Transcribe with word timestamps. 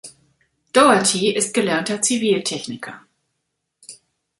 Doherty 0.73 1.29
ist 1.31 1.53
gelernter 1.53 2.01
Ziviltechniker. 2.01 3.03